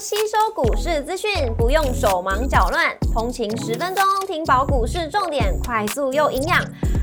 [0.00, 6.56] 吸收股市资讯，不用手忙脚乱，通勤十分钟听饱股市重点，快速又营养，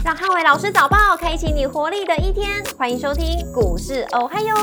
[0.05, 2.49] 让汉伟老师早报开启你活力的一天。
[2.77, 4.55] 欢迎收听股市哦嗨哟，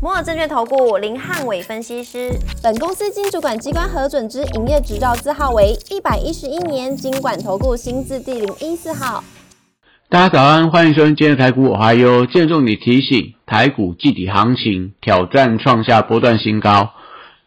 [0.00, 2.30] 摩尔证券投顾林汉伟分析师，
[2.62, 9.24] 本公司经主管机关核准之营业执照字号为一百一十一年经管投顾新字第零一四号。
[10.08, 12.26] 大家早安，欢迎收听今天的台股我嗨哟。
[12.26, 16.90] 见重你提醒，台股季底行情挑战创下波段新高。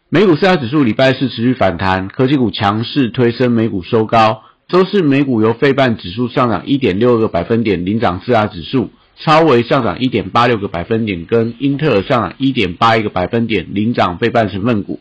[0.08, 4.44] 美股四大指数礼拜四持续反弹，科技股强势推升美股收高。
[4.68, 15.00] 周四美股由费半指数上涨一点六个百分点领涨四大指数，超微上涨一点八六个百分点，跟英特尔上涨一点八一个百分点领涨费半成分股。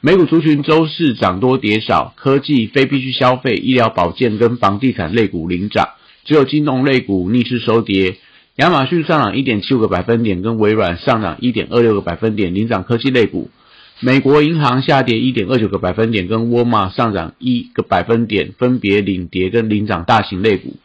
[0.00, 5.90] 美股族群周四涨多跌少，科技、非必需消费、医疗保健跟房地产类股领涨。
[6.24, 8.16] 只有金融类股逆势收跌，
[8.56, 13.50] 亚马逊上涨一点七五个百分点，跟微软上涨一点二六个百分点，领涨科技类股。
[14.00, 20.76] 美国银行下跌一点二九个百分点，跟沃尔玛上涨一个百分点，分别领跌跟领涨大型类股。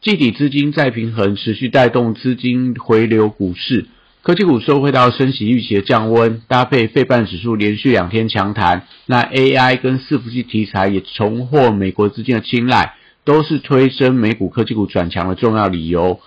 [0.00, 3.86] 季底资金再平衡，持续带动资金回流股市。
[4.22, 12.94] 科技股收回到升息预期的降温，搭配费半指数连续两天强弹，那 AI 跟伺服器题材也重获美国资金的青睐。
[13.24, 16.20] 都是推升美股科技股转强的重要理由。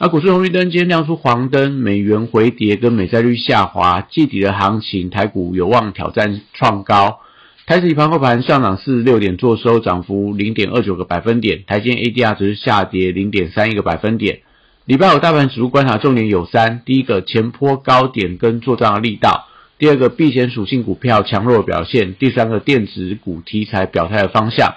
[0.00, 7.18] 而股市红绿灯今天亮出黄灯，美元回跌跟美债率下滑，季底的行情台股有望挑战创高。
[7.66, 11.64] 台指盘后盘上涨四十六点，做收涨幅零点二九个百分点。
[11.66, 14.42] 台积 ADR 只是下跌零点三一个百分点。
[14.84, 19.48] 礼拜五大盘指数观察重点有三：第一个前坡高点跟做账的力道；
[19.80, 24.76] 第二个避险属性股票强弱表现；第三个电子股题材表态的方向。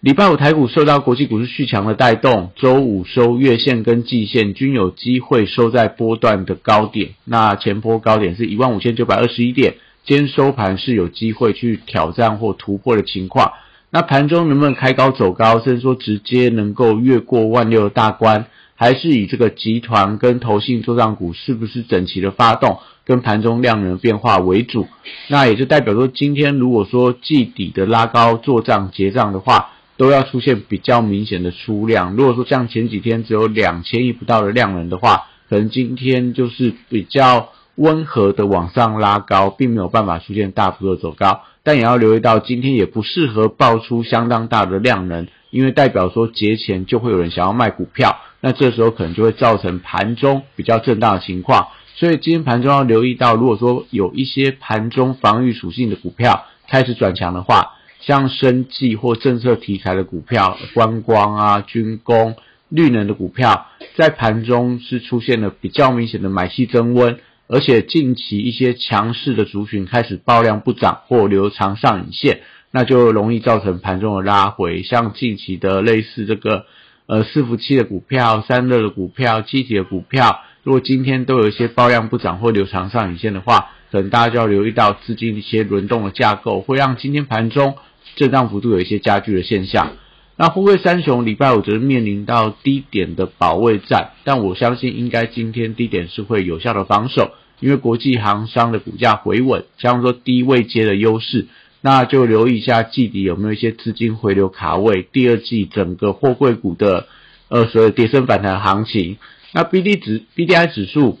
[0.00, 7.14] 礼拜五台股受到国际股市续强的带动，周五收月线跟季线均有机会收在波段的高点。
[7.24, 13.52] 那前波高点是一万五千九百二十一点，今天收盘是有机会去挑战或突破的情况。
[13.88, 18.44] 那盘中能不能开高走高，甚至说直接能够越过万六的大关，
[18.74, 24.86] 还是以这个集团跟投信做账股是不是整齐的发动，跟盘中量能变化为主？
[25.28, 32.14] 那也就代表说，今天如果说季底的拉高做账结账的话，都要出现比较明显的出量。
[32.14, 41.42] 如果说像前几天只有两千亿不到的量能的话，可能今天就是比较温和的往上拉高，并没有办法出现大幅的走高。
[41.62, 51.68] 但也要留意到，今天也不适合爆出相当大的量能，因为代表说节前就会有人想要卖股票，那这时候可能就会造成盘中比较震荡的情况。
[51.94, 57.72] 所以今天盘中要留意到，如果说有一些盘中防御属性的股票开始转强的话。
[58.06, 62.36] 像生技或政策题材的股票、观光啊、军工、
[62.68, 67.18] 绿能的股票，在盘中是出现了比较明显的买气增温，
[67.48, 74.84] 而且近期一些强势的族群开始爆量不涨或留长上影线，那就容易造成盘中的拉回。
[74.84, 76.66] 像近期的类似这个
[77.06, 87.74] 呃伺服器的股票、散热的股票、机体的股票，如果今天都有一些爆量不涨或留长上影线的话，可能大家就要留意到资金一些轮动的架构，会让今天盘中。
[88.16, 89.92] 震荡幅度有一些加剧的现象，
[90.36, 101.46] 那富贵三雄礼拜五则是面临到低点的保卫战，但我相信应该今天低点是会有效的防守，因为国际航商的股价回稳，像说低位接的优势，
[101.82, 107.06] 那就留意一下季底有没有一些资金回流卡位，第二季整个货柜股的
[107.48, 109.18] 呃所谓跌升反弹行情，
[109.52, 111.18] 那 B D 指 B D I 指数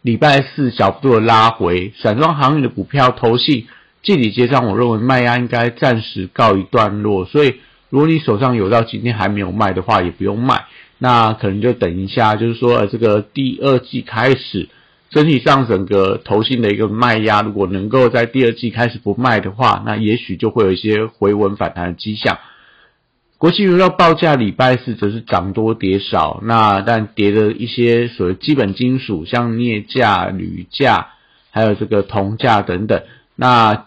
[0.00, 3.68] 礼拜四小幅度的拉回，散装航运的股票投信。
[4.02, 10.64] 季底结账，我认为卖压应该暂时告一段落，所以如果你手上有到今天还没有卖的话，也不用卖，
[10.98, 14.68] 那可能就等一下，就是说呃这个第二季开始，
[15.10, 22.38] 整体上整个投信的一个卖压，如果能够在第二季开始不卖的话，那也许就会有一些回稳反弹的迹象。
[23.38, 31.10] 国际原料报价礼拜四则是涨多跌少，那但跌的一些所谓基本金属，像镍价、铝价，
[31.52, 33.00] 还有这个铜价等等，
[33.36, 33.86] 那。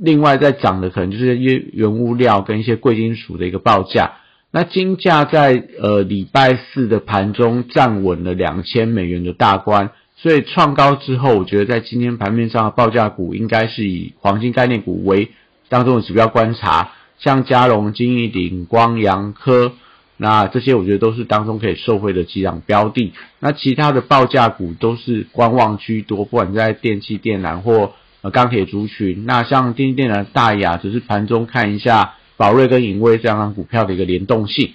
[0.00, 4.12] 另外在涨的可能就是一些原物料跟一些贵金属的一个报价。
[4.52, 15.30] 那金价在呃礼拜四的盘中站稳了两千美元的大关，所以创高之后，我觉得在今天盘面上的报价股应该是以黄金概念股为
[15.68, 19.72] 当中的指标观察，像嘉龙、金逸鼎、光阳科，
[20.16, 23.12] 那这些我觉得都是当中可以受惠的几档标的。
[23.40, 27.94] 那其他的报价股都是观望居多，不管在电器电缆或。
[28.30, 34.72] 钢铁族群，那像电电的大雅，只是盘中看一下宝瑞跟影威这样股票的一个联动性。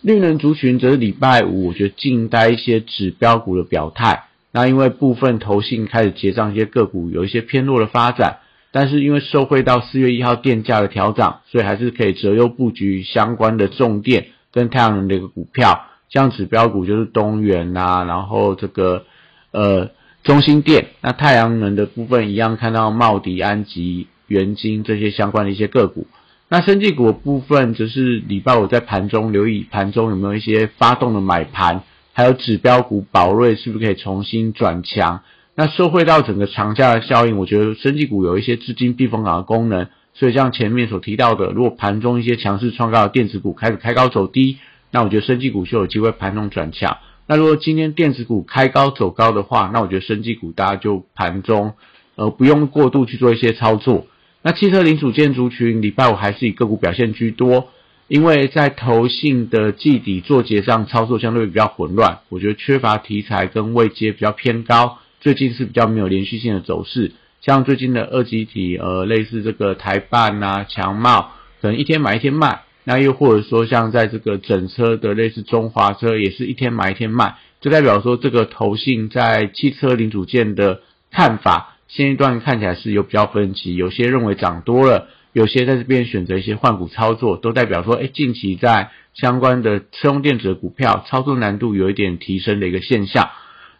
[0.00, 4.24] 绿能族群则是礼拜五，我觉得静待一些指标股的表态。
[4.52, 8.38] 那因为部分投信开始结账，一些个股有一些偏弱的发展，
[8.70, 19.04] 但是因为受惠到四月一号电价的调涨，所以还是可以择优布局相关的重电跟太阳能的一个股票，像指标股就是东元啊，然后这个
[19.50, 19.90] 呃
[20.22, 26.06] 中心电，那太阳能的部分一样看到茂迪、安吉、元晶这些相关的一些个股。
[26.50, 31.82] 那生技股部分则是礼拜五在盘中留意盘中有没有一些发动的买盘，
[32.12, 35.20] 还有指标股宝瑞是不是可以重新转强？
[35.54, 44.58] 那受惠到整个长假的效应，我觉得生技股有一些资金避风港的功能，所以像前面所提到的，如果盘中一些强势创高的电子股开始开高走低，
[44.90, 46.98] 那我觉得生技股就有机会盘中转强。
[47.28, 51.74] 那如果今天电子股开高走高的话，那我觉得生技股大家就盘中
[52.16, 54.06] 呃不用过度去做一些操作。
[54.40, 57.68] 那汽车零组件族群礼拜五还是以个股表现居多，
[58.06, 64.98] 因为在投信的季底做结上操作相对比较混乱，我觉得缺乏题材跟位阶比较偏高。
[65.20, 80.80] 最近是比较没有连续性的走势，像最近的二级体，呃，类似这个台办呐、强茂，可能一天买一天卖，那又或者说像在这个整车的类似中华车，也是一天买一天卖，就代表说这个投信在汽车零组件的
[81.10, 93.28] 看法，现阶段看起来是有比较分歧，有些认为涨多了，有些在这边选择一些换股操作，都代表说，哎，近期在相关的车用电子的股票操作难度有一点提升的一个现象。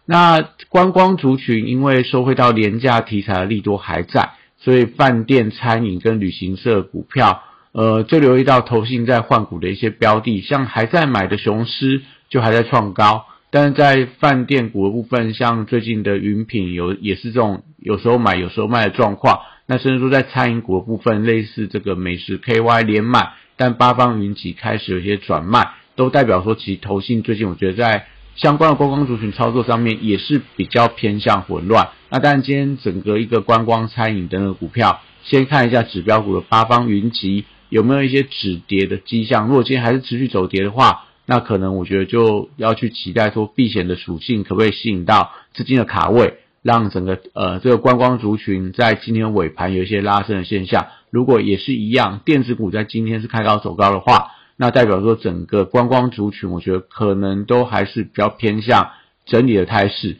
[0.05, 28.05] 那观光族群因为收回到廉价题材的利多还在，所以饭店、餐饮跟旅行社股票，呃，就留意到投信在换股的一些标的，像还在买的雄狮就还在创高，但是在饭店股的部分，像最近的云品有也是这种有时候买有时候卖的状况，那甚至说在餐饮股的部分，类似这个美食 KY 连买，但八方云集开始有些转卖，都代表说其投信最近我觉得在。
[28.35, 31.89] 相关的观光族群操作上面也是比较偏向混乱。
[32.09, 39.47] 那当然，今天整个一个观光、餐饮等等股票，先看一下指标股的八方云集有没有一些止跌的迹象。
[39.47, 50.87] 如果今天还是持续走跌的话，那可能我觉得就要去期待说避险的属性可不可以吸引到资金的卡位，让整个呃这个观光族群在今天尾盘有一些拉升的现象。
[51.11, 54.31] 如果也是一样，电子股在今天是开高走高的话。
[54.61, 58.89] 那代表说，整个观光族群，我觉得可能都还是比较偏向
[59.25, 60.17] 整理的态势。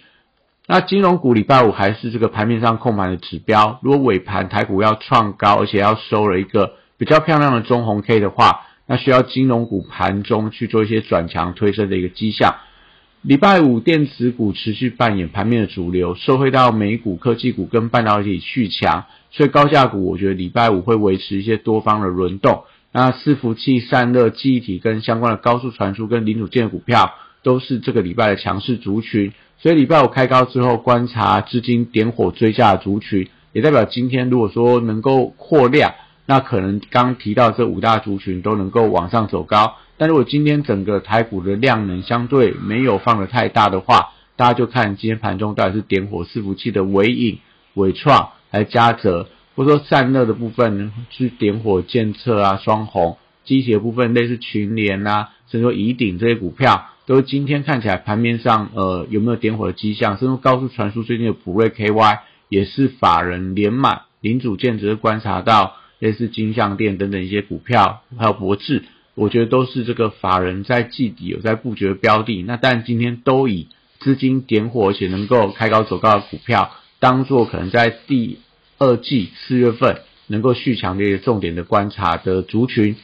[0.66, 3.80] 那金融股礼拜五还是这个盘面上控盘的指标。
[3.84, 12.58] 如果尾盘台股要创高，而且要收了一个比较漂亮的中红 K 的话，那需要金融股盘中去做一些转强推升的一个迹象。
[13.22, 22.64] 礼拜五电子股持续扮演盘面的主流，受惠到美股科技股跟半导体续强，所以高价股我觉得礼拜五会维持一些多方的轮动。
[22.92, 27.14] 那伺服器散热、记忆体跟相关的高速传输跟零组件股票，
[27.44, 29.32] 都是这个礼拜的强势族群。
[29.58, 35.94] 所以礼拜五开高之后，观察资金点火追加的族群，也代表今天如果说能够扩量，
[36.30, 39.78] 那可能刚提到这五大族群都能够往上走高。
[39.98, 47.40] 但如果今天整个台股的量能相对没有放的太大的话，大家就看今天盘中到底是点火伺服器的尾影、
[47.74, 49.28] 伟创还是嘉泽。
[49.56, 60.20] 或者说散热的部分去点火监测啊，双红机械部分类似群联啊，甚至说乙鼎这些股票，都今天看起来盘面上呃有没有点火的迹象？
[60.20, 68.84] 甚至高速传输最近的普瑞 KY 也是法人连买，零组件只是观察到类似金相电等等一些股票，还有博智，
[69.16, 72.42] 我觉得都是这个法人在季底有在布局的标的。
[72.44, 73.68] 那但今天都以
[74.00, 78.40] 资金点火而且能够开高走高的股票，当做可能在第。
[78.82, 82.96] 二季四月份能够续强的重点的观察的族群，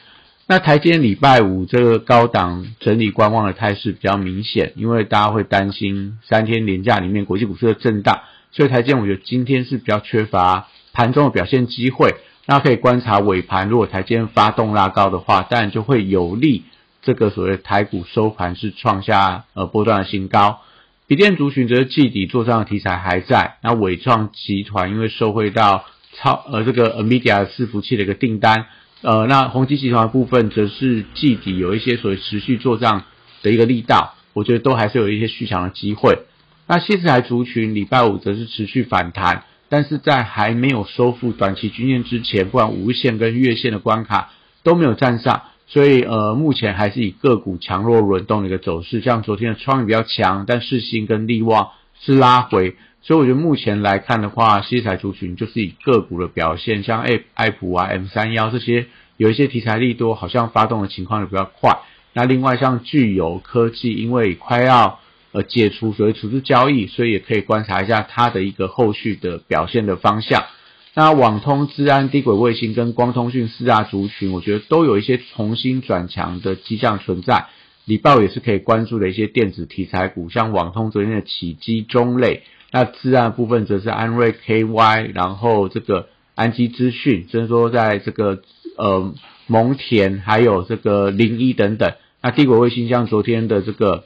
[0.47, 8.21] 那台积电礼拜五这个高档整理观望的态势比较明显，因为大家会担心三天连假里面国际股市的震荡，
[8.53, 12.15] 所以台积电我觉得今天是比较缺乏盘中的表现机会。
[12.45, 16.63] 那可以观察尾盘，如果台积电发动拉高的话，当然就会有利
[17.01, 20.61] 这个所谓台股收盘是创下呃波段的新高。
[21.07, 28.65] 笔电族群则是季底做账的题材还在，那伟创集团因为受惠到超呃这个 Nvidia 伺服器的一个订单，
[29.01, 33.03] 呃那宏基集团部分则是季底有一些所谓持续做账
[33.43, 36.19] 的一个力道，我觉得都还是有一些续强的机会。
[36.67, 44.31] 那新材族群礼拜五则是持续反弹，但是在还没有收复短期均线之前，不管无线跟月线的关卡
[44.63, 45.43] 都没有站上。
[45.67, 58.85] 所以，呃，目前还是以个股强弱轮动的一个走势，像昨天的创意比较强，但世新跟利旺是拉回，所以我觉得目前来看的话，西材族群就是以个股的表现，像爱爱普啊、M 三幺这些
[59.17, 61.79] 有一些题材利多，好像发动的情况就比较快。
[62.13, 64.99] 那另外像具有科技，因为快要
[65.35, 70.45] 呃解除所谓处置交易，所以也可以观察一下它的一个后续的表现的方向。
[70.93, 77.47] 那网通、治安、低轨卫星跟光通讯四大族群，我觉得都有一些重新转强的迹象存在。
[77.83, 88.41] 礼拜五也是可以关注的一些电子题材股，像网通昨天的起基中类，那治安部分则是安瑞 KY，然后这个安基资讯，甚至说在这个
[88.77, 89.13] 呃
[89.47, 91.91] 蒙田还有这个零一等等。
[92.21, 94.05] 那低轨卫星像昨天的这个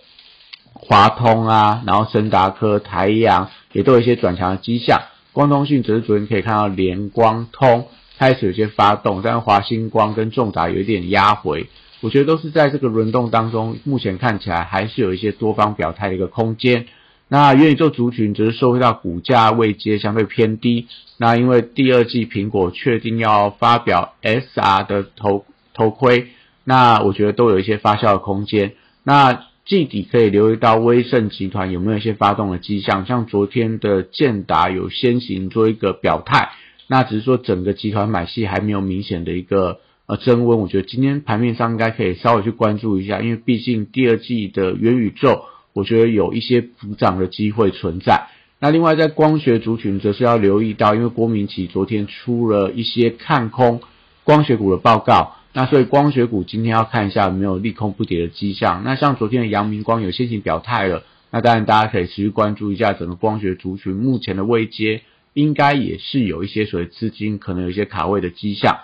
[0.80, 5.02] 华通啊，然后森达科、台阳也都有一些转强的迹象。
[5.34, 11.68] 光通讯则是昨天可以看到联光通开始有些发动，但是华星光跟重达有一点压回，
[12.02, 16.88] 我觉得都是在这个轮动当中，目前看起来还是有一些多方表态的一个空间。
[17.28, 25.46] 那元宇宙族群则是受惠到股价位阶相对偏低，那因为第二季苹果确定要发表 SR 的头
[25.76, 26.30] 头盔，
[26.64, 28.74] 那我觉得都有一些发酵的空间。
[29.04, 36.50] 那季底可以留意到威盛集团有没有一些发动的迹象，像昨天的建达有先行做一个表态，
[36.88, 48.28] 那只是说整个集团买气还没有明显的一个呃增温，我觉得今天盘面上应该可以稍微去关注一下，因为毕竟第二季的元宇宙，我觉得有一些补涨的机会存在。
[48.60, 53.82] 那另外在光学族群则是要留意到，因为郭明奇昨天出了一些看空
[54.24, 55.36] 光学股的报告。
[55.60, 58.82] 那所以光学股今天要看一下有没有利空不跌的迹象。
[58.86, 65.02] 那像昨天的阳明光有先行表态了，那当然大家可以持续关注一下整个光学族群目前的位阶，
[65.34, 68.78] 应该也是有一些所谓资金可能有一些卡位的迹象。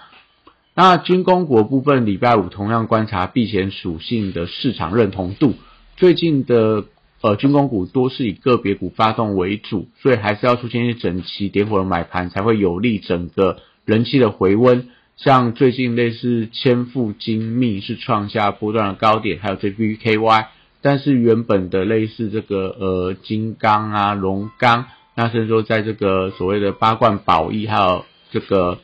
[0.74, 5.54] 那军工股部分，礼拜五同样观察避险属性的市场认同度，
[5.96, 6.84] 最近的
[7.22, 14.90] 呃军工股多是以个别股发动为主，所以还是要出现一些整齐点火的买盘，才会有利整个人气的回温。
[15.18, 20.48] 像最近类似千富精密是创下波段的高点，还有 JPKY，
[20.82, 28.80] 但是原本的类似这个呃金刚啊、龙钢，那甚至说在这个所谓的八冠宝益，还有这个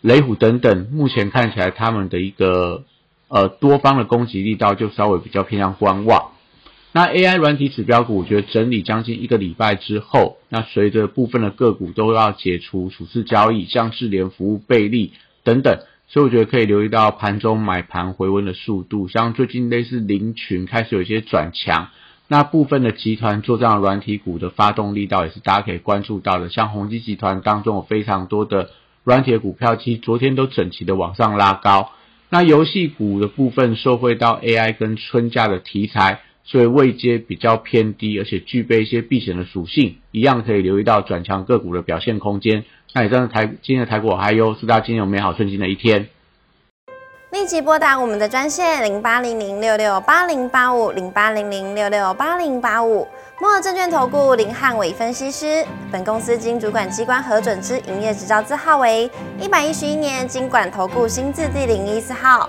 [0.00, 2.82] 雷虎等等，目前看起来他们的一个
[3.28, 6.32] 呃多方的攻击力道就稍微比较偏向观望。
[6.90, 15.12] 那 AI 软体指标股，我觉得整理将近一个礼拜之后，那随着部分的个股都要解除处置交易，像智联服务、贝利。
[15.48, 15.78] 等等，
[16.08, 21.88] 所以我觉得可以留意到盘中买盘回温的速度，像最近类似林群开始有一些转强，
[22.26, 28.68] 那部分的集团做这样软体股的发动力道也是大家可以关注到的，像宏基集团当中有非常多的
[29.04, 31.92] 软体股票，其实昨天都整齐的往上拉高，
[32.28, 36.20] 那游戏股的部分受惠到 AI 跟春假的题材。
[36.50, 42.64] 所以位阶比较偏低，而且具备一些避险的属性，一样可以留意到转强个股的表现空间。
[42.94, 46.08] 那也真的台今天的台股还有，祝大家今天有美好顺心的一天。
[47.32, 53.06] 立即拨打我们的专线零八零零六六八零八五零八零零六六八零八五。
[53.38, 55.62] 摩尔证券投顾林汉伟分析师，
[55.92, 62.48] 本公司经主管机关核准之营业执照字号为一百一十一年经管投顾新字第零一四号。